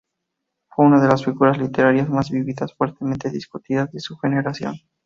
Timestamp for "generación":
4.17-4.73